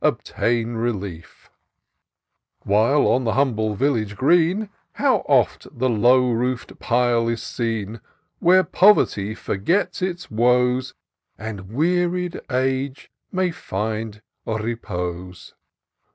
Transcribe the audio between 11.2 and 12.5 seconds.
And wearied